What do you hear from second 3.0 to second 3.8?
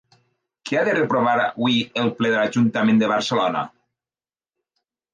de Barcelona?